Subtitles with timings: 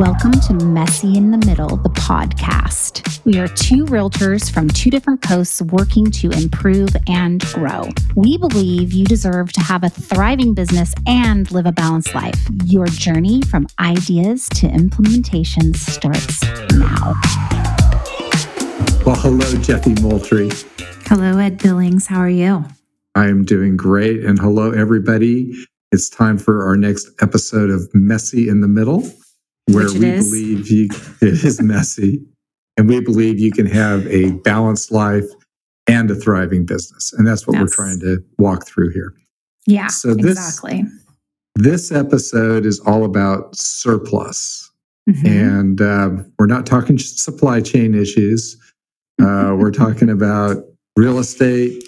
[0.00, 3.22] Welcome to Messy in the Middle, the podcast.
[3.26, 7.86] We are two realtors from two different coasts working to improve and grow.
[8.16, 12.40] We believe you deserve to have a thriving business and live a balanced life.
[12.64, 17.12] Your journey from ideas to implementation starts now.
[19.04, 20.48] Well, hello, Jefi Moultrie.
[21.08, 22.06] Hello, Ed Billings.
[22.06, 22.64] How are you?
[23.16, 24.24] I'm doing great.
[24.24, 25.52] And hello, everybody.
[25.92, 29.04] It's time for our next episode of Messy in the Middle,
[29.72, 30.88] where Which we believe you,
[31.22, 32.22] it is messy,
[32.76, 35.26] and we believe you can have a balanced life
[35.86, 37.12] and a thriving business.
[37.12, 39.12] And that's what we're trying to walk through here.
[39.66, 40.84] Yeah, So this- exactly.
[41.56, 44.70] This episode is all about surplus.
[45.08, 45.26] Mhm.
[45.26, 48.56] And um, we're not talking supply chain issues.
[49.20, 50.58] Uh, we're talking about
[50.96, 51.82] real estate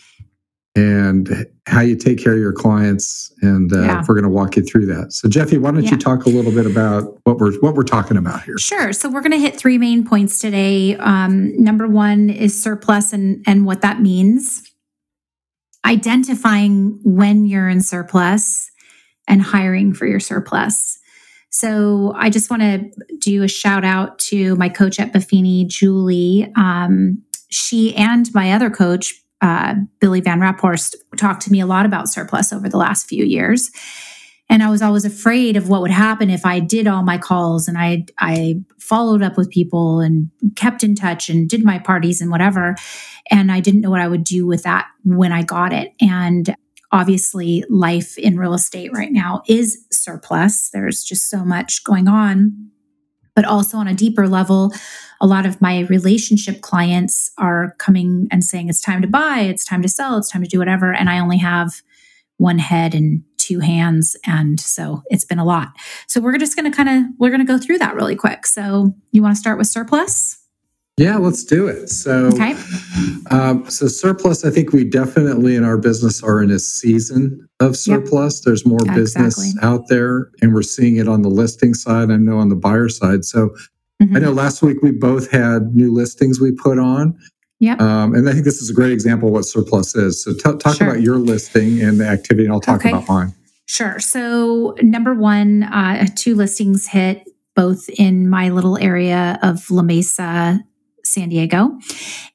[0.75, 3.31] and how you take care of your clients.
[3.43, 4.05] And uh, Yeah.
[4.09, 5.13] we're going to walk you through that.
[5.13, 5.91] So, Jefi, why don't Yeah.
[5.93, 8.57] you talk a little bit about what we're what we're talking about here?
[8.59, 8.93] Sure.
[8.93, 10.97] So we're going to hit three main points today.
[10.97, 14.63] Um, number one is surplus and and what that means.
[15.85, 18.71] Identifying when you're in surplus
[19.29, 20.99] and hiring for your surplus.
[21.51, 26.51] So I just want to do a shout out to my coach at Buffini, Julie.
[26.57, 31.85] Um, she and my other coach, uh, Billy Van Raphorst, talked to me a lot
[31.85, 33.71] about surplus over the last few years.
[34.49, 37.69] And I was always afraid of what would happen if I did all my calls
[37.69, 42.21] and I I followed up with people and kept in touch and did my parties
[42.21, 42.77] and whatever.
[43.31, 45.93] And I didn't know what I would do with that when I got it.
[46.01, 46.55] And
[46.91, 50.69] obviously, life in real estate right now is surplus.
[50.71, 52.71] There's just so much going on.
[53.35, 54.75] But also on a deeper level,
[55.23, 59.65] a lot of my relationship clients are coming and saying it's time to buy, it's
[59.65, 60.93] time to sell, it's time to do whatever.
[60.93, 61.81] And I only have
[62.37, 65.73] one head and two hands and so it's been a lot
[66.07, 68.47] so we're just going to kind of we're going to go through that really quick
[68.47, 70.39] so you want to start with surplus
[70.97, 71.89] Yeah, let's do it.
[71.89, 72.55] So, okay
[73.31, 74.45] um, so surplus.
[74.45, 78.41] I think we definitely in our business are in a season of surplus.
[78.41, 79.69] There's more business Exactly.
[79.69, 82.11] out there, and we're seeing it on the listing side.
[82.11, 83.25] I know on the buyer side.
[83.25, 83.55] So,
[84.03, 84.17] Mhm.
[84.17, 87.17] I know last week we both had new listings we put on.
[87.61, 87.75] Yeah.
[87.79, 90.23] Um, and I think this is a great example of what surplus is.
[90.25, 90.89] So t- talk Sure.
[90.89, 92.91] about your listing and the activity, and I'll talk Okay.
[92.91, 93.35] about mine.
[93.67, 94.01] Sure.
[94.01, 97.23] So, number one, uh, two listings hit
[97.55, 100.61] both in my little area of La Mesa,
[101.05, 101.79] San Diego.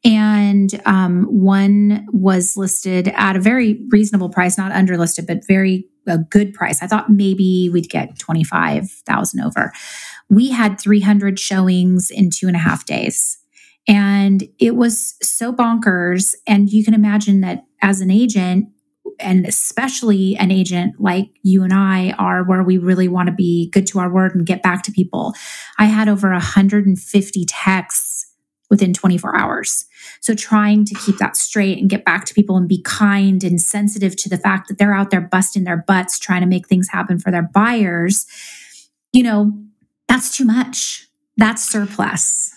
[0.06, 6.18] And um, one was listed at a very reasonable price, not underlisted, but very a
[6.18, 6.82] good price.
[6.82, 9.74] I thought maybe we'd get 25,000 over.
[10.30, 13.38] We had 300 showings in two and a half days.
[13.88, 16.36] And it was so bonkers.
[16.46, 18.68] And you can imagine that as an agent,
[19.20, 23.70] and especially an agent like you and I are, where we really want to be
[23.72, 25.34] good to our word and get back to people.
[25.80, 28.26] I had over 150 texts
[28.70, 29.86] within 24 hours.
[30.20, 33.62] So trying to keep that straight and get back to people and be kind and
[33.62, 36.90] sensitive to the fact that they're out there busting their butts trying to make things
[36.90, 38.26] happen for their buyers,
[39.14, 39.54] you know,
[40.08, 41.08] that's too much.
[41.38, 42.54] That's surplus.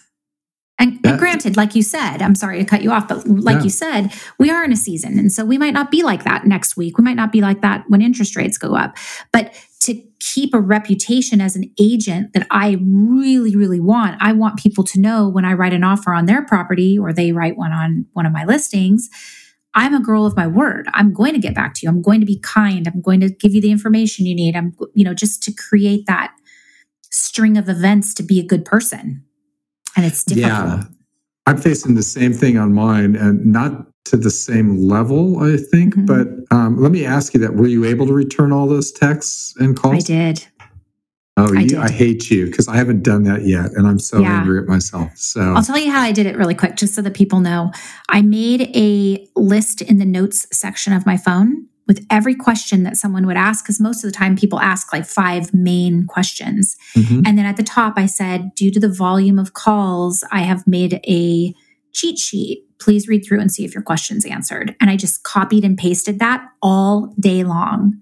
[0.79, 3.65] And, and granted, like you said, I'm sorry to cut you off, but like Yeah.
[3.65, 5.19] you said, we are in a season.
[5.19, 6.97] And so we might not be like that next week.
[6.97, 8.97] We might not be like that when interest rates go up.
[9.31, 14.59] But to keep a reputation as an agent that I really, really want, I want
[14.59, 17.73] people to know when I write an offer on their property or they write one
[17.73, 19.11] on one of my listings.
[19.75, 20.89] I'm a girl of my word.
[20.95, 21.91] I'm going to get back to you.
[21.91, 22.89] I'm going to be kind.
[22.89, 24.57] I'm going to give you the information you need.
[24.57, 26.33] I'm, you know, just to create that
[27.11, 29.25] string of events to be a good person.
[29.97, 30.53] And it's difficult.
[30.53, 30.83] Yeah.
[31.47, 35.95] I'm facing the same thing on mine and not to the same level, I think.
[35.97, 36.07] Mhm.
[36.07, 37.55] But um, let me ask you that.
[37.55, 39.97] Were you able to return all those texts and calls?
[39.97, 40.47] I did.
[41.37, 41.79] Oh, I you.
[41.81, 43.71] I hate you because I haven't done that yet.
[43.75, 44.41] And I'm so Yeah.
[44.41, 45.11] angry at myself.
[45.17, 47.73] So, I'll tell you how I did it really quick, just so that people know.
[48.09, 52.97] I made a list in the notes section of my phone with every question that
[52.97, 56.77] someone would ask, because most of the time people ask like five main questions.
[56.95, 57.27] Mhm.
[57.27, 60.69] And then at the top, I said, due to the volume of calls, I have
[60.69, 61.53] made a
[61.91, 62.63] cheat sheet.
[62.79, 64.77] Please read through and see if your question's answered.
[64.81, 67.95] And I just copied and pasted that all day long.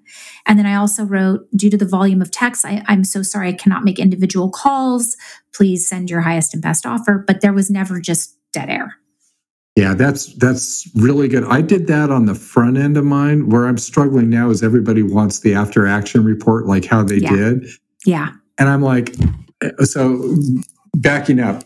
[0.45, 3.55] And then I also wrote, due to the volume of text, I'm so sorry I
[3.55, 5.17] cannot make individual calls.
[5.55, 7.25] Please send your highest and best offer.
[7.27, 8.97] But there was never just dead air.
[9.79, 11.45] Yeah, that's that's really good.
[11.45, 13.49] I did that on the front end of mine.
[13.49, 17.37] Where I'm struggling now is everybody wants the after action report, like how they Yeah.
[17.37, 17.67] did,
[18.05, 18.31] Yeah.
[18.59, 19.15] and I'm like,
[19.63, 20.35] uh, so
[20.97, 21.63] backing up,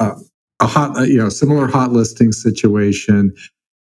[0.00, 0.16] uh,
[0.58, 3.32] a hot, uh, you know, similar hot listing situation,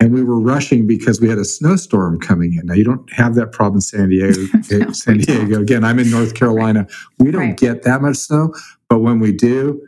[0.01, 2.67] and we were rushing because we had a snowstorm coming in.
[2.67, 4.39] Now you don't have that problem in San Diego.
[4.71, 5.17] No, San.
[5.17, 5.83] Diego again.
[5.83, 6.87] I'm in North Carolina.
[7.19, 7.57] We don't Right.
[7.57, 8.53] get that much snow,
[8.91, 9.81] But when we do,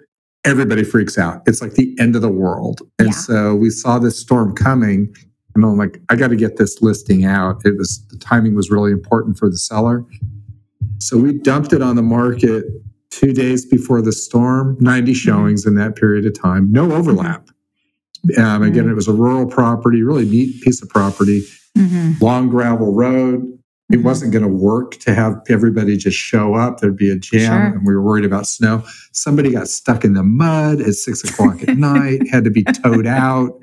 [0.45, 1.43] everybody freaks out.
[1.47, 2.81] It's like the end of the world.
[2.99, 3.15] And Yeah.
[3.15, 5.13] so we saw this storm coming,
[5.55, 7.63] and I'm like, I got to get this listing out.
[7.65, 10.05] It was the timing was really important for the seller.
[10.99, 12.65] So we dumped it on the market
[13.11, 17.49] two days before the storm, 90 showings in that period of time, no overlap.
[18.39, 21.43] Um, again, it was a rural property, really neat piece of property,
[21.77, 22.21] Mhm.
[22.21, 23.54] long gravel road.
[23.93, 24.03] It Mhm.
[24.03, 26.81] wasn't going to work to have everybody just show up.
[26.81, 27.77] There'd be a jam, Sure.
[27.79, 28.83] and we were worried about snow.
[29.13, 33.07] Somebody got stuck in the mud at six o'clock at night, had to be towed
[33.07, 33.61] out.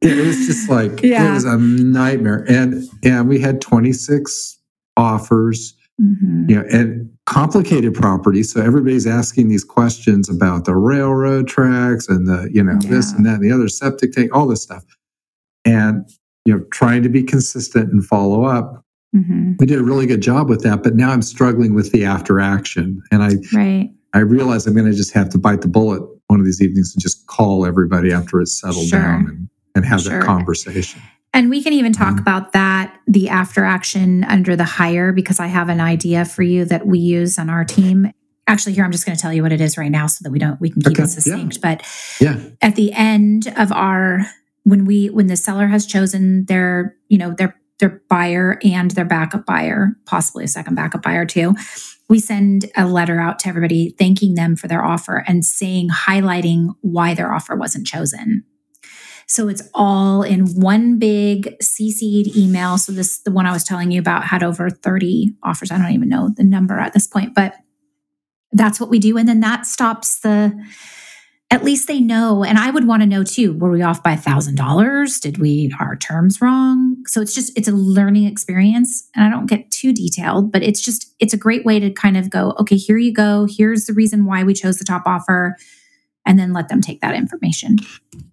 [0.00, 1.28] It was just like Yeah.
[1.30, 4.58] it was a nightmare, and and we had twenty six
[4.96, 6.48] offers, Mhm.
[6.48, 8.44] you know, and complicated property.
[8.44, 13.26] So everybody's asking these questions about the railroad tracks and the you know this and
[13.26, 14.84] that and the other septic tank, all this stuff,
[15.64, 16.04] and
[16.48, 18.82] you know trying to be consistent and follow up
[19.14, 19.56] Mhm.
[19.58, 22.40] we did a really good job with that but now i'm struggling with the after
[22.40, 23.90] action and i Right.
[24.14, 26.94] i realize i'm going to just have to bite the bullet one of these evenings
[26.94, 29.00] and just call everybody after it's settled Sure.
[29.00, 30.18] down and, and have Sure.
[30.20, 31.00] that conversation
[31.34, 32.20] And we can even talk Mhm.
[32.20, 36.64] about that, the after action under the hire, because I have an idea for you
[36.64, 38.10] that we use on our team.
[38.46, 40.30] Actually, here I'm just going to tell you what it is right now, so that
[40.32, 41.20] we don't we can keep Okay, it yeah.
[41.20, 41.60] succinct.
[41.60, 41.82] But
[42.18, 44.26] yeah at the end of our
[44.64, 49.04] when we when the seller has chosen their you know their their buyer and their
[49.04, 51.54] backup buyer, possibly a second backup buyer too,
[52.08, 56.74] we send a letter out to everybody thanking them for their offer and saying highlighting
[56.80, 58.44] why their offer wasn't chosen.
[59.26, 62.78] So it's all in one big CC'd email.
[62.78, 65.70] So this the one I was telling you about had over 30 offers.
[65.70, 67.54] I don't even know the number at this point, but
[68.52, 69.18] that's what we do.
[69.18, 70.58] And then that stops the
[71.50, 74.12] at least they know and i would want to know too were we off by
[74.12, 75.18] a thousand dollars?
[75.18, 76.96] Did we our terms wrong?
[77.06, 80.80] So it's just it's a learning experience and i don't get too detailed but it's
[80.80, 83.46] just it's a great way to kind of go okay here you go.
[83.48, 85.56] Here's the reason why we chose the top offer
[86.26, 87.76] and then let them take that information.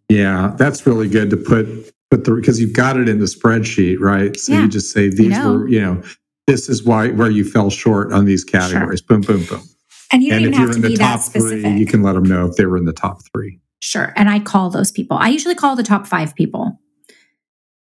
[0.09, 1.65] Yeah that's really good to put
[2.11, 4.37] put the because you've got it in the spreadsheet right?
[4.37, 4.63] So Yeah.
[4.63, 5.53] you just say these know.
[5.53, 6.03] were you know
[6.47, 9.01] this is why where you fell short on these categories.
[9.01, 9.63] Boom boom boom
[10.11, 12.23] and you don't and even have to be that specific three you can let them
[12.23, 14.13] know if they were in the top three Sure.
[14.15, 15.15] And I call those people.
[15.17, 16.79] I usually call the top five people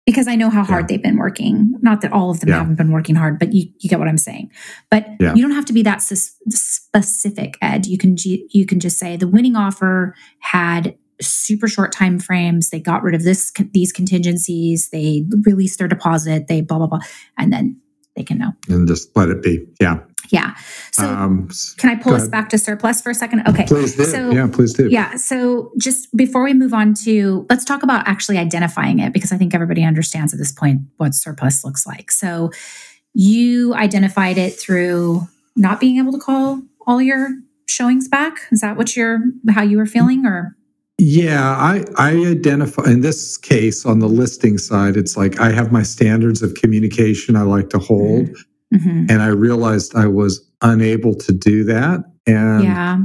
[0.05, 0.87] because I know how hard Yeah.
[0.97, 1.75] they've been working.
[1.81, 2.59] Not that all of them Yeah.
[2.59, 4.51] haven't been working hard, but you, you get what I'm saying.
[4.91, 5.35] But Yeah.
[5.35, 7.87] you don't have to be that specific, Ed.
[7.87, 12.71] You can you can just say the winning offer had super short time frames.
[12.71, 14.89] They got rid of this these contingencies.
[14.91, 16.49] They released their deposit.
[16.49, 17.01] They blah blah blah,
[17.39, 17.77] and then
[18.17, 18.53] they can know.
[18.69, 19.99] and just let it be yeah
[20.31, 20.55] Yeah.
[20.93, 23.47] So um can I pull us back to surplus for a second?
[23.49, 23.65] Okay.
[23.67, 25.17] please do So- yeah please do Yeah.
[25.17, 29.37] So just before we move on to, let's talk about actually identifying it because I
[29.37, 32.11] think everybody understands at this point what surplus looks like.
[32.11, 32.51] So
[33.15, 35.27] you identified it through
[35.57, 37.29] not being able to call all your
[37.67, 38.41] showings back.
[38.53, 39.21] Is that what you're,
[39.51, 40.57] how you were feeling or?
[40.99, 45.71] Yeah, I I identify in this case on the listing side, it's like I have
[45.71, 48.31] my standards of communication I like to hold,
[48.75, 49.11] Mhm.
[49.11, 52.99] and I realized I was unable to do that, and yeah.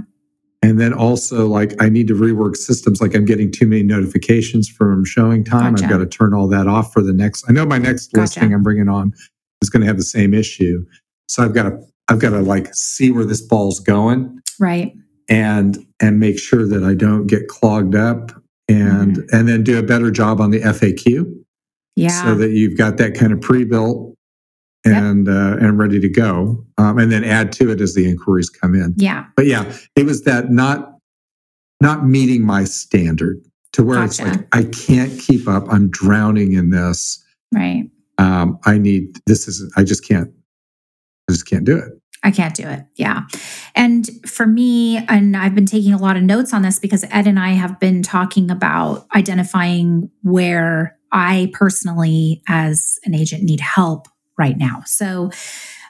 [0.63, 3.01] and then also like I need to rework systems.
[3.01, 5.45] Like I'm getting too many notifications from ShowingTime.
[5.73, 5.83] Gotcha.
[5.83, 7.45] I've got to turn all that off for the next.
[7.47, 8.21] I know my next Gotcha.
[8.21, 9.13] listing I'm bringing on
[9.61, 10.83] is going to have the same issue,
[11.27, 14.93] so I've got to I've got to like see where this ball's going Right.
[15.29, 18.31] and and make sure that I don't get clogged up
[18.67, 19.35] and Mm-hmm.
[19.35, 21.25] and then do a better job on the FAQ
[21.95, 22.23] Yeah.
[22.23, 24.15] so that you've got that kind of pre-built
[24.85, 24.95] Yep.
[24.95, 28.49] and uh, and ready to go um, and then add to it as the inquiries
[28.49, 29.25] come in yeah.
[29.35, 30.95] but yeah it was that not
[31.81, 33.37] not meeting my standard
[33.73, 37.23] to where it's like I can't keep up I'm drowning in this
[37.53, 37.89] Right.
[38.17, 40.31] um, I need this is I just can't
[41.29, 42.85] I just can't do it I can't do it.
[42.95, 43.23] Yeah.
[43.73, 47.25] And for me, and I've been taking a lot of notes on this because Ed
[47.25, 54.07] and I have been talking about identifying where I personally, as an agent, need help
[54.41, 54.81] right now.
[54.85, 55.29] So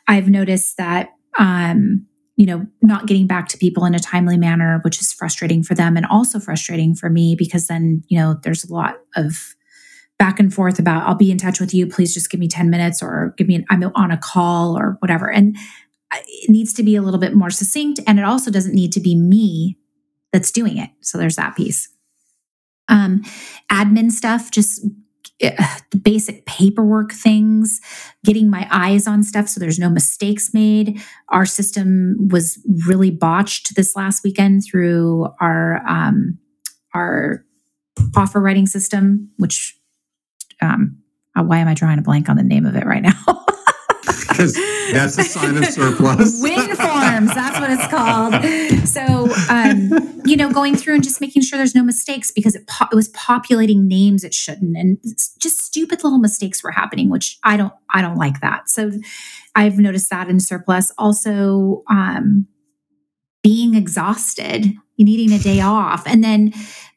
[0.07, 2.05] I've noticed that, um,
[2.35, 5.73] you know, not getting back to people in a timely manner, which is frustrating for
[5.73, 9.55] them and also frustrating for me because then, you know, there's a lot of
[10.19, 11.87] back and forth about I'll be in touch with you.
[11.87, 14.97] Please just give me 10 minutes or give me an, I'm on a call or
[14.99, 15.31] whatever.
[15.31, 15.55] And
[16.13, 18.99] it needs to be a little bit more succinct and it also doesn't need to
[18.99, 19.77] be me
[20.33, 21.89] that's doing it so there's that piece
[22.89, 23.21] um
[23.71, 24.85] admin stuff just
[25.41, 27.81] the basic paperwork things
[28.23, 33.75] getting my eyes on stuff so there's no mistakes made our system was really botched
[33.75, 36.37] this last weekend through our um
[36.93, 37.43] our
[38.15, 39.77] offer writing system which
[40.61, 40.97] um
[41.35, 43.23] uh, why am i drawing a blank on the name of it right now
[44.41, 44.53] because
[44.91, 46.41] that's a sign of surplus.
[46.41, 48.33] Win forms, that's what it's called.
[48.85, 52.67] So, um, you know, going through and just making sure there's no mistakes because it,
[52.67, 54.97] po- it was populating names it shouldn't, and
[55.39, 58.69] just stupid little mistakes were happening, which I don't, I don't like that.
[58.69, 58.91] So,
[59.55, 60.91] I've noticed that in surplus.
[60.97, 62.47] Also, um,
[63.43, 66.53] being exhausted, needing a day off, and then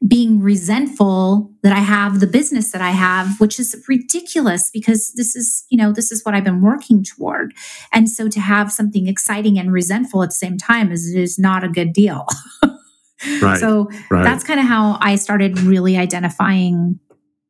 [0.07, 5.35] being resentful that I have the business that I have, which is ridiculous because this
[5.35, 7.55] is, you know, this is what I've been working toward.
[7.93, 11.65] And so to have something exciting and resentful at the same time is, is not
[11.65, 12.27] a good deal.
[13.43, 13.59] right.
[13.59, 14.25] So right.
[14.25, 16.99] that's kind of how I started really identifying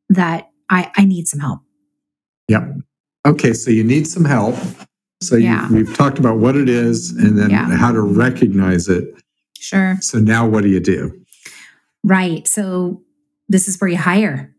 [0.09, 1.59] that I, I need some help.
[2.47, 2.63] Yep.
[3.27, 3.53] Okay.
[3.53, 4.55] So you need some help.
[5.21, 5.67] So Yeah.
[5.69, 7.75] you, we've talked about what it is and then Yeah.
[7.75, 9.13] how to recognize it.
[9.65, 9.97] Sure.
[10.01, 11.19] So now what do you do?
[12.03, 12.47] Right.
[12.47, 13.01] So
[13.49, 14.53] this is where you hire.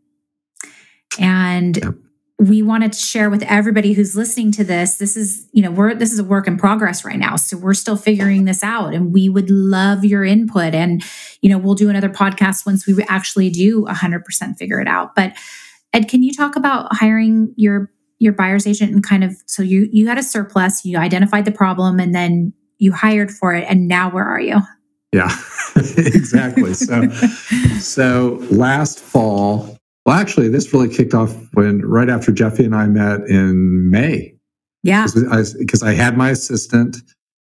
[1.19, 1.95] And Yep.
[2.39, 4.97] we wanted to share with everybody who's listening to this.
[4.99, 7.37] This is, you know, we're this is a work in progress right now.
[7.37, 11.03] So we're still figuring this out and we would love your input and
[11.41, 15.15] you know, we'll do another podcast once we actually do 100% figure it out.
[15.15, 15.35] But
[15.95, 19.89] Ed, can you talk about hiring your your buyer's agent and kind of so you
[19.93, 23.89] you had a surplus, you identified the problem and then you hired for it and
[23.89, 24.61] now where are you?
[25.13, 25.31] Yeah,
[25.77, 26.75] exactly.
[26.75, 27.09] So,
[27.81, 32.87] so last fall, well, actually, this really kicked off when right after Jefi and I
[32.87, 34.35] met in May,
[34.83, 35.07] Yeah.
[35.59, 36.97] because I, had my assistant,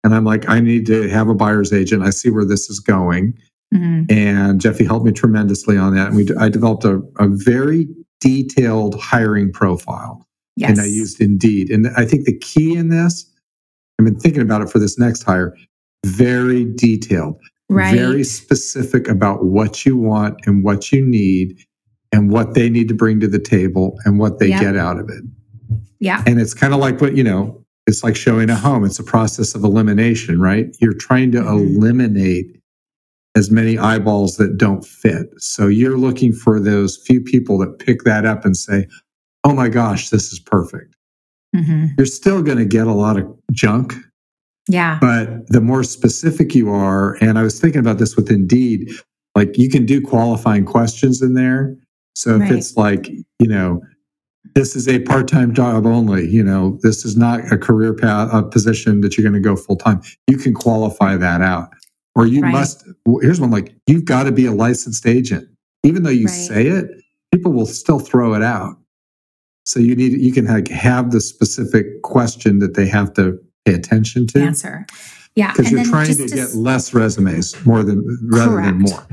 [0.04, 2.02] and I'm like, I need to have a buyer's agent.
[2.02, 3.34] I see where this is going,
[3.75, 4.10] Mhm.
[4.12, 6.08] and Jefi helped me tremendously on that.
[6.08, 7.88] And we, I developed a, a very
[8.20, 10.25] detailed hiring profile,
[10.56, 10.70] Yes.
[10.70, 11.70] and I used Indeed.
[11.70, 13.28] And I think the key in this,
[13.98, 15.56] I've been thinking about it for this next hire,
[16.06, 17.36] very detailed
[17.68, 17.94] right.
[17.94, 21.56] very specific about what you want and what you need
[22.12, 24.60] and what they need to bring to the table and what they Yep.
[24.60, 25.25] get out of it.
[25.98, 26.22] yeah.
[26.26, 28.84] And it's kind of like what, you know, it's like showing a home.
[28.84, 30.66] It's a process of elimination, right?
[30.80, 31.75] You're trying to Mhm.
[31.76, 32.46] eliminate
[33.36, 35.26] as many eyeballs that don't fit.
[35.38, 38.86] So you're looking for those few people that pick that up and say,
[39.44, 40.94] oh my gosh, this is perfect.
[41.54, 43.94] hmm You're still going to get a lot of junk
[44.68, 44.99] Yeah.
[45.00, 48.90] but the more specific you are, and I was thinking about this with Indeed,
[49.37, 51.76] like you can do qualifying questions in there.
[52.14, 52.52] So if Right.
[52.52, 53.08] it's like,
[53.38, 53.80] you know,
[54.54, 58.42] this is a part-time job only, you know, this is not a career path, a
[58.42, 60.00] position that you're going to go full-time.
[60.28, 61.68] You can qualify that out.
[62.14, 62.52] Or you Right.
[62.52, 62.88] must,
[63.20, 65.46] here's one like, you've got to be a licensed agent.
[65.85, 66.32] Even though you Right.
[66.35, 66.90] say it,
[67.32, 68.76] people will still throw it out.
[69.66, 73.75] So you need, you can like have the specific question that they have to pay
[73.75, 74.87] attention to Answer.
[75.35, 75.52] Yeah.
[75.52, 79.06] because you're then trying to to get less resumes more than rather than more.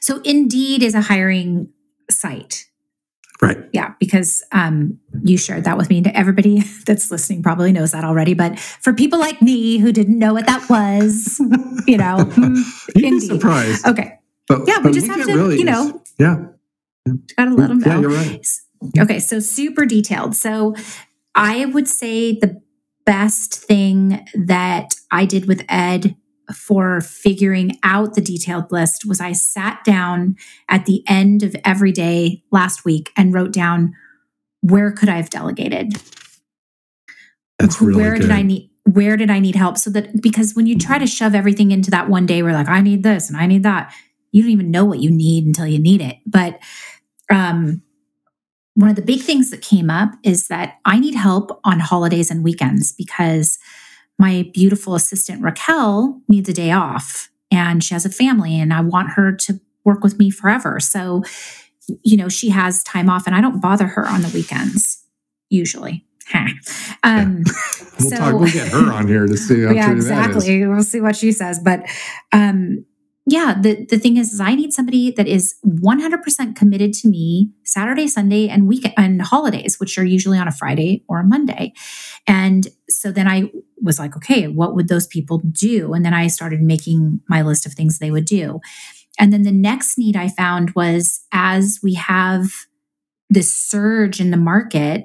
[0.00, 1.70] So Indeed is a hiring
[2.10, 2.66] site.
[3.40, 3.58] Right.
[3.72, 5.98] Yeah, because um, you shared that with me.
[5.98, 8.34] And everybody that's listening probably knows that already.
[8.34, 11.40] But for people like me who didn't know what that was,
[11.86, 12.56] you know, hmm,
[12.96, 13.86] You'd be surprised.
[13.86, 16.46] okay, But, yeah, we just have to, really you know, yeah.
[17.36, 17.86] gotta let them know.
[17.94, 18.46] Yeah, you're right.
[18.98, 20.34] Okay, so super detailed.
[20.34, 20.74] So
[21.34, 22.60] I would say the
[23.08, 26.14] best thing that I did with Ed
[26.54, 30.36] for figuring out the detailed list was I sat down
[30.68, 33.94] at the end of every day last week and wrote down
[34.60, 35.94] where could I have delegated?
[37.58, 38.22] That's really where good.
[38.22, 39.78] did I need where did I need help?
[39.78, 42.68] So that because when you try to shove everything into that one day, we're like,
[42.68, 43.90] I need this and I need that.
[44.32, 46.18] You don't even know what you need until you need it.
[46.26, 46.58] But
[47.30, 47.80] um
[48.78, 52.30] one of the big things that came up is that I need help on holidays
[52.30, 53.58] and weekends because
[54.20, 58.80] my beautiful assistant Raquel needs a day off and she has a family and I
[58.82, 60.78] want her to work with me forever.
[60.78, 61.24] So,
[62.04, 65.02] you know, she has time off and I don't bother her on the weekends
[65.50, 66.04] usually.
[67.02, 67.42] um,
[67.98, 68.34] We'll so- talk.
[68.38, 70.06] We'll get her on here to see yeah, true that is.
[70.06, 70.66] exactly.
[70.68, 71.58] We'll see what she says.
[71.58, 71.84] But
[72.32, 72.84] um,
[73.30, 77.50] yeah, the, the thing is, is I need somebody that is 100% committed to me
[77.62, 81.74] Saturday, Sunday, and weekend and holidays, which are usually on a Friday or a Monday.
[82.26, 83.50] And so then I
[83.82, 85.92] was like, okay, what would those people do?
[85.92, 88.60] And then I started making my list of things they would do.
[89.18, 92.50] And then the next need I found was as we have
[93.28, 95.04] this surge in the market,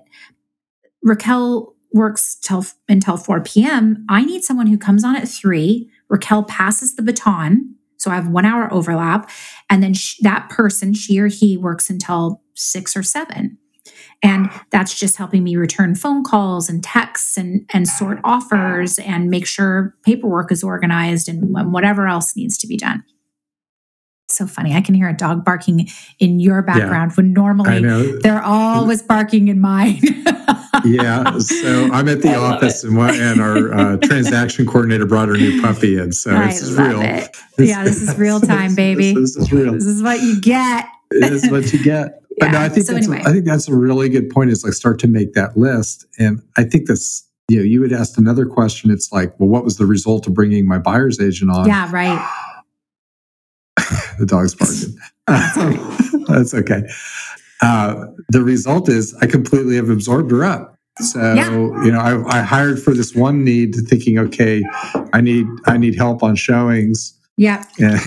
[1.02, 4.06] Raquel works till until 4 p.m.
[4.08, 5.90] I need someone who comes on at three.
[6.10, 7.76] Raquel passes the baton.
[7.98, 9.30] So I have one hour overlap.
[9.70, 13.58] And then sh- that person, she or he, works until six or seven.
[14.22, 19.30] And that's just helping me return phone calls and texts and, and sort offers and
[19.30, 23.04] make sure paperwork is organized and whatever else needs to be done.
[24.34, 24.74] So funny.
[24.74, 25.88] I can hear a dog barking
[26.20, 30.00] in your background yeah, when normally they're always barking in mine.
[30.86, 31.38] yeah.
[31.40, 35.98] So I'm at the office and, and our uh, transaction coordinator brought her new puppy
[35.98, 36.12] in.
[36.12, 37.02] So I this is real.
[37.02, 37.36] It.
[37.58, 39.14] yeah, this is real time, baby.
[39.14, 39.74] This, this, is real.
[39.74, 40.86] This is what you get.
[41.12, 42.22] this is what you get.
[42.40, 42.52] But yeah.
[42.52, 43.24] no, I think so that's anyway.
[43.24, 44.50] a, I think that's a really good point.
[44.50, 47.94] Is like start to make that list, and I think that's you know you had
[47.94, 48.90] asked another question.
[48.90, 51.68] It's like, well, what was the result of bringing my buyer's agent on?
[51.68, 52.43] Yeah, right.
[54.20, 54.98] The dog's barking.
[56.28, 56.84] that's okay.
[57.62, 60.78] Uh, the result is I completely have absorbed her up.
[61.00, 61.50] So yeah.
[61.84, 64.64] you know, I, I, hired for this one need, thinking, okay,
[65.12, 67.18] I need I need help on showings.
[67.36, 67.66] Yeah.
[67.80, 68.00] And,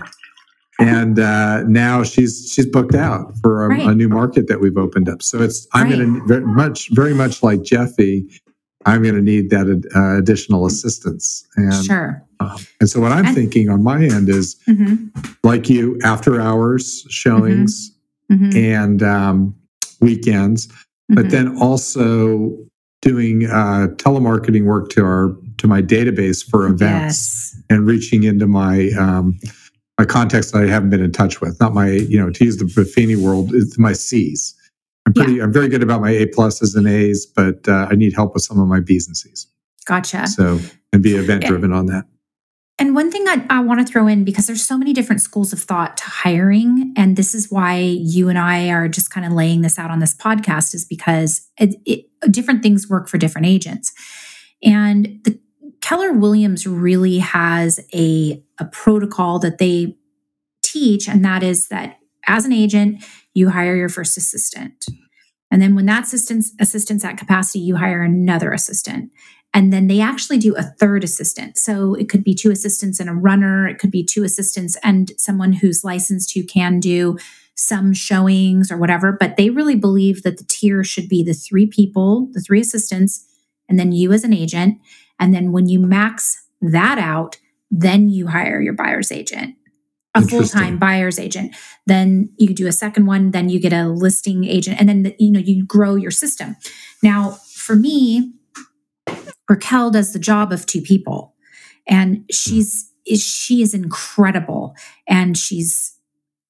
[0.78, 3.88] and uh, now she's she's booked out for a, right.
[3.88, 5.22] a, new market that we've opened up.
[5.22, 5.98] So it's I'm right.
[5.98, 8.40] going to very much very much like Jefi.
[8.86, 11.46] I'm going to need that uh, additional assistance.
[11.56, 12.24] And, sure.
[12.40, 15.08] Um, and so what I'm and, thinking on my end is, mm-hmm.
[15.44, 17.94] like you, after hours showings
[18.30, 18.46] mm-hmm.
[18.46, 18.58] mm-hmm.
[18.58, 19.54] and um,
[20.00, 20.68] weekends,
[21.08, 21.28] but mm-hmm.
[21.28, 22.56] then also
[23.02, 27.62] doing uh, telemarketing work to our to my database for events yes.
[27.68, 29.38] and reaching into my um,
[29.98, 31.60] my contacts that I haven't been in touch with.
[31.60, 34.54] Not my, you know, to use the Buffini world, it's my C's.
[35.10, 35.42] I'm pretty, yeah.
[35.42, 38.44] I'm very good about my A pluses and A's, but uh, I need help with
[38.44, 39.48] some of my B's and C's.
[39.86, 40.28] Gotcha.
[40.28, 40.60] So,
[40.92, 42.04] and be event driven on that.
[42.78, 45.52] And one thing I, I want to throw in because there's so many different schools
[45.52, 49.32] of thought to hiring, and this is why you and I are just kind of
[49.32, 53.48] laying this out on this podcast, is because it, it, different things work for different
[53.48, 53.92] agents.
[54.62, 55.38] And the
[55.80, 59.96] Keller Williams really has a, a protocol that they
[60.62, 64.86] teach, and that is that as an agent, you hire your first assistant.
[65.50, 69.10] And then when that assistant's, assistant's at capacity, you hire another assistant.
[69.52, 71.58] And then they actually do a third assistant.
[71.58, 75.10] So it could be two assistants and a runner, it could be two assistants and
[75.16, 77.18] someone who's licensed who can do
[77.56, 79.16] some showings or whatever.
[79.18, 83.26] But they really believe that the tier should be the three people, the three assistants,
[83.68, 84.78] and then you as an agent.
[85.18, 87.38] And then when you max that out,
[87.70, 89.56] then you hire your buyer's agent,
[90.14, 91.54] a full time buyer's agent.
[91.86, 95.30] Then you do a second one, then you get a listing agent, and then you
[95.30, 96.56] know you grow your system.
[97.02, 98.32] Now, for me,
[99.48, 101.34] Raquel does the job of two people,
[101.86, 104.74] and she's is she is incredible,
[105.06, 105.96] and she's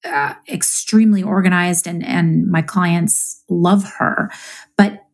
[0.05, 4.31] uh, extremely organized, and and my clients love her,
[4.77, 5.05] but.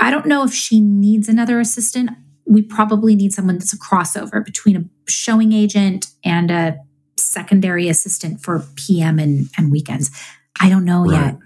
[0.00, 2.10] I don't know if she needs another assistant
[2.48, 6.78] we probably need someone that's a crossover between a showing agent and a
[7.18, 10.10] secondary assistant for PM and, and weekends.
[10.60, 11.24] I don't know right.
[11.24, 11.38] yet.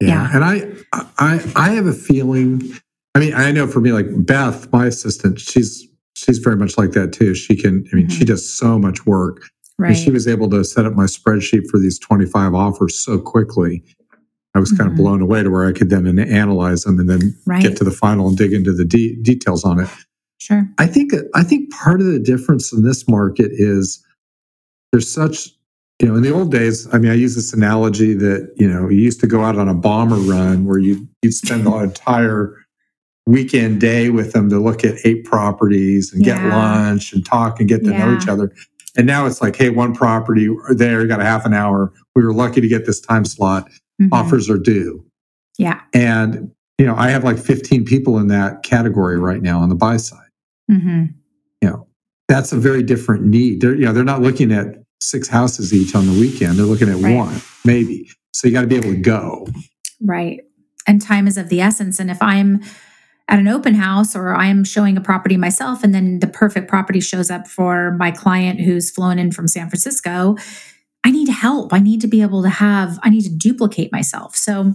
[0.00, 0.08] Yeah.
[0.08, 0.30] yeah.
[0.34, 2.72] And I, I, I have a feeling,
[3.14, 6.92] I mean, I know for me, like Beth, my assistant, she's, she's very much like
[6.92, 7.34] that too.
[7.34, 8.18] She can, I mean, mm-hmm.
[8.18, 9.42] she does so much work.
[9.78, 9.88] Right.
[9.88, 13.82] And she was able to set up my spreadsheet for these 25 offers so quickly.
[14.54, 14.90] I was kind mm-hmm.
[14.90, 17.62] of blown away to where I could then analyze them and then right.
[17.62, 19.88] get to the final and dig into the de- details on it.
[20.38, 20.68] Sure.
[20.78, 24.04] I think I think part of the difference in this market is
[24.92, 25.50] there's such
[26.00, 28.88] you know in the old days i mean i use this analogy that you know
[28.88, 32.56] you used to go out on a bomber run where you you'd spend the entire
[33.26, 36.36] weekend day with them to look at eight properties and yeah.
[36.36, 38.04] get lunch and talk and get to yeah.
[38.04, 38.52] know each other
[38.96, 42.24] and now it's like hey one property there you got a half an hour we
[42.24, 43.66] were lucky to get this time slot
[44.00, 44.12] mm-hmm.
[44.12, 45.04] offers are due
[45.56, 49.68] yeah and you know i have like 15 people in that category right now on
[49.68, 50.18] the buy side
[50.72, 51.04] Mm-hmm.
[51.60, 51.86] You know,
[52.28, 53.60] that's a very different need.
[53.60, 56.58] They're, you know, they're not looking at six houses each on the weekend.
[56.58, 57.16] They're looking at right.
[57.16, 58.10] one, maybe.
[58.32, 59.46] So you got to be able to go.
[60.00, 60.40] Right.
[60.86, 62.00] And time is of the essence.
[62.00, 62.62] And if I'm
[63.28, 67.00] at an open house or I'm showing a property myself and then the perfect property
[67.00, 70.36] shows up for my client who's flown in from San Francisco,
[71.04, 71.72] I need help.
[71.72, 74.36] I need to be able to have, I need to duplicate myself.
[74.36, 74.74] So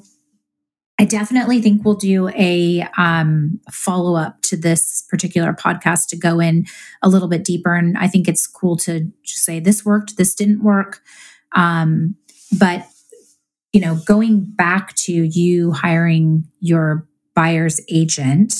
[1.00, 6.40] I definitely think we'll do a um, follow up to this particular podcast to go
[6.40, 6.66] in
[7.04, 7.76] a little bit deeper.
[7.76, 11.02] And I think it's cool to say this worked, this didn't work.
[11.56, 12.16] Um,
[12.58, 12.88] but,
[13.74, 18.56] you know, going back to you hiring your buyer's agent,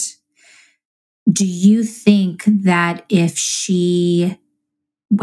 [1.32, 4.38] do you think that if she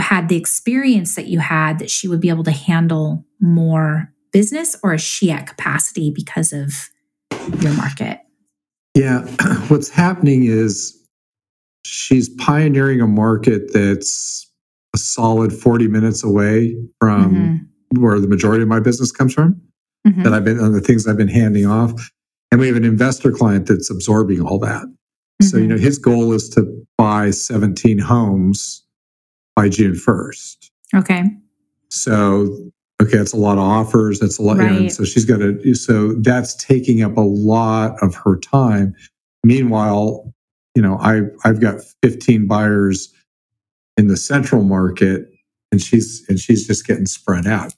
[0.00, 4.74] had the experience that you had, that she would be able to handle more business,
[4.82, 6.90] or is she at capacity because of
[7.60, 8.20] your market?
[8.94, 9.20] Yeah,
[9.68, 10.96] what's happening is
[11.84, 14.50] she's pioneering a market that's
[14.94, 18.02] a solid 40 minutes away from mm-hmm.
[18.02, 19.60] where the majority of my business comes from.
[20.06, 20.22] Mm-hmm.
[20.22, 21.92] That I've been on the things I've been handing off.
[22.50, 24.84] And we have an investor client that's absorbing all that.
[24.84, 25.46] Mm-hmm.
[25.46, 25.84] So, you know, mm-hmm.
[25.84, 28.84] his goal is to buy 17 homes
[29.56, 30.70] by June 1st.
[30.94, 31.24] Okay.
[31.90, 32.70] So,
[33.04, 34.20] okay, that's a lot of offers.
[34.20, 34.56] That's a lot.
[34.58, 34.92] you know, Right.
[34.92, 38.94] so she's got to, so that's taking up a lot of her time.
[39.44, 40.32] Meanwhile,
[40.74, 43.12] you know, I, I've got 15 buyers
[43.96, 45.28] in the central market
[45.70, 47.72] and she's, and she's just getting spread out.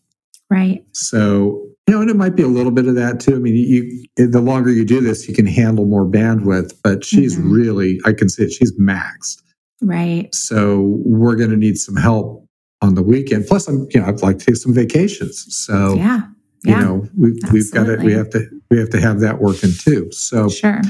[0.51, 0.85] Right.
[0.93, 3.35] So, you know, and it might be a little bit of that too.
[3.35, 7.37] I mean, you, the longer you do this, you can handle more bandwidth, but she's
[7.37, 7.53] Mhm.
[7.53, 9.43] really, I can see it, she's maxed.
[9.83, 10.33] Right.
[10.35, 12.46] So we're going to need some help
[12.83, 13.47] on the weekend.
[13.47, 15.47] Plus, I'm, you know, I'd like to take some vacations.
[15.55, 16.21] So, yeah.
[16.65, 18.01] you know, we've, we've got it.
[18.01, 20.11] We have to, we have to have that working too.
[20.13, 20.81] So Sure.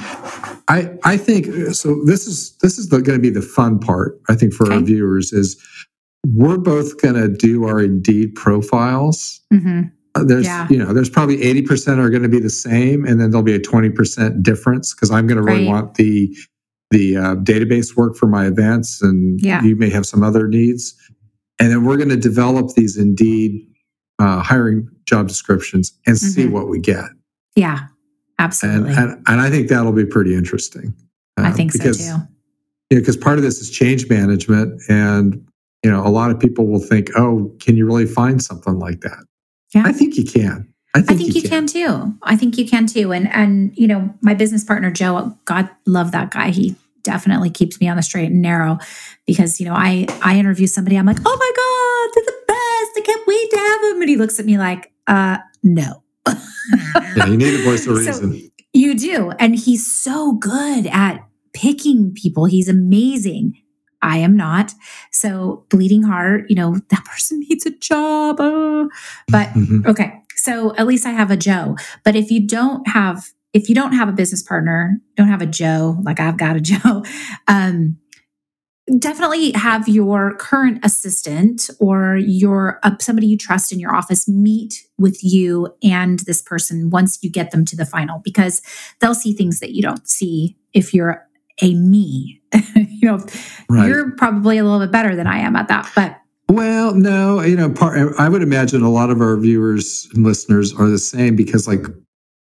[0.68, 4.34] I, I think, so this is, this is going to be the fun part, I
[4.34, 5.56] think, for our viewers is
[6.26, 9.40] we're both going to do our Indeed profiles.
[9.52, 9.82] hmm
[10.16, 10.66] Uh, There's, Yeah.
[10.68, 13.54] you know, there's probably 80% are going to be the same, and then there'll be
[13.54, 15.68] a 20% difference because I'm going to really Right.
[15.68, 16.34] want the,
[16.90, 19.62] the uh, database work for my events, and Yeah.
[19.62, 20.94] you may have some other needs.
[21.58, 23.66] And then we're going to develop these Indeed
[24.18, 26.50] uh, hiring job descriptions and see Mhm.
[26.52, 27.04] what we get.
[27.54, 27.86] Yeah.
[28.38, 28.92] Absolutely.
[28.94, 30.94] and and I think that'll be pretty interesting.
[31.38, 32.22] I uh, think because, so too.
[32.90, 35.42] You know, because part of this is change management, and
[35.82, 39.00] you know, a lot of people will think, "Oh, can you really find something like
[39.00, 39.24] that?"
[39.74, 39.84] Yeah.
[39.86, 40.68] I think you can.
[40.94, 42.14] I I think, think you can too.
[42.22, 43.12] I think you can too.
[43.12, 46.50] And and you know, my business partner Joe, God love that guy.
[46.50, 46.74] He
[47.06, 48.76] definitely keeps me on the straight and narrow
[49.26, 52.98] because you know, I I interview somebody, I'm like, oh my God, they're the best.
[52.98, 54.00] I can't wait to have him.
[54.02, 56.02] And he looks at me like, uh, no.
[57.16, 58.50] Yeah, you need a voice of So- reason.
[58.72, 59.30] You do.
[59.38, 61.20] And he's so good at
[61.54, 62.44] picking people.
[62.44, 63.54] He's amazing.
[64.02, 64.74] I am not.
[65.10, 68.38] So, bleeding heart, you know, that person needs a job.
[68.38, 68.84] uh.
[69.28, 69.86] But Mhm.
[69.86, 70.12] okay.
[70.36, 71.76] So, at least I have a Joe.
[72.04, 75.46] But if you don't have, if you don't have a business partner, don't have a
[75.46, 77.02] Joe, like I've got a Joe,
[77.48, 77.96] um,
[78.98, 84.86] definitely have your current assistant or your uh, somebody you trust in your office meet
[84.98, 88.60] with you and this person once you get them to the final because
[89.00, 91.26] they'll see things that you don't see if you're
[91.62, 92.40] a me
[92.76, 93.18] you know
[93.68, 93.88] right.
[93.88, 97.56] you're probably a little bit better than i am at that but Well, no, you
[97.56, 101.34] know, part, I would imagine a lot of our viewers and listeners are the same
[101.34, 101.84] because, like,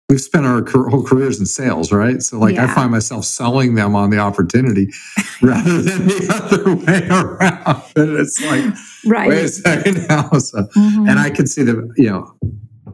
[0.08, 2.22] we've spent our whole careers in sales, right?
[2.22, 4.88] So, like, I find myself selling them on the opportunity
[5.42, 7.82] rather than the other way around.
[7.96, 8.64] And it's like,
[9.06, 10.30] right wait a second now.
[10.32, 11.10] So, Mhm.
[11.10, 12.32] and I can see the, you know,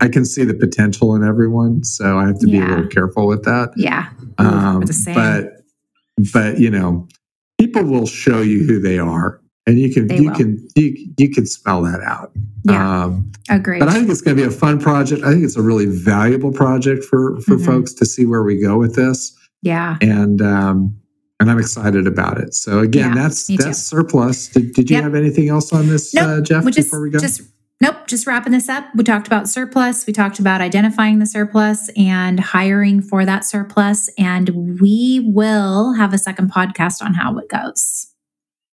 [0.01, 1.85] I can see the potential in everyone.
[1.85, 3.71] So I have to be a little careful with that.
[3.77, 5.15] yeah Um, we're the same.
[5.15, 5.61] but,
[6.33, 7.07] but you know,
[7.61, 10.37] people will show you who they are, and you can They you will.
[10.37, 12.33] can you you can spell that out.
[12.65, 15.23] yeah Um, agreed but I think it's going to be a fun project.
[15.25, 17.65] I think it's a really valuable project for for Mhm.
[17.67, 20.95] folks to see where we go with this, yeah and um,
[21.41, 22.55] and I'm excited about it.
[22.55, 23.65] So again, Yeah, that's me too.
[23.65, 24.49] that's surplus.
[24.49, 25.05] Did, did you Yep.
[25.05, 26.65] have anything else on this, Nope, uh, Jeff?
[26.67, 27.43] just before we go, just
[27.81, 31.91] nope just wrapping this up we talked about surplus we talked about identifying the surplus
[31.97, 37.49] and hiring for that surplus and we will have a second podcast on how it
[37.49, 38.07] goes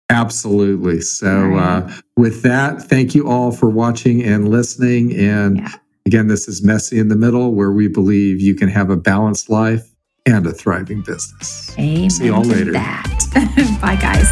[0.10, 1.02] absolutely.
[1.02, 1.84] So All right.
[1.84, 5.15] uh, with that, thank you all for watching and listening.
[5.15, 5.72] And Yeah.
[6.06, 9.50] again, this is messy in the middle, where we believe you can have a balanced
[9.50, 9.84] life
[10.26, 11.74] and a thriving business.
[11.80, 12.72] amen See y'all later.
[12.74, 13.06] that
[13.82, 14.28] bye guys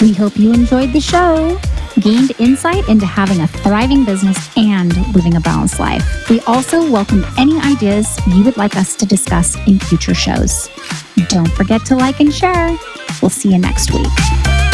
[0.00, 1.58] We hope you enjoyed the show,
[2.00, 6.28] gained insight into having a thriving business and living a balanced life.
[6.28, 10.68] We also welcome any ideas you would like us to discuss in future shows.
[11.28, 12.76] Don't forget to like and share.
[13.20, 14.71] We'll see you next week.